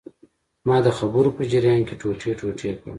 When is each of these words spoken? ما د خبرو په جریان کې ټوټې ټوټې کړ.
ما 0.67 0.77
د 0.85 0.87
خبرو 0.97 1.29
په 1.37 1.43
جریان 1.51 1.81
کې 1.87 1.95
ټوټې 2.01 2.31
ټوټې 2.39 2.69
کړ. 2.79 2.87